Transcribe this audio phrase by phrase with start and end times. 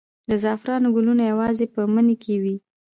[0.29, 2.55] د زعفرانو ګلونه یوازې په مني کې وي؟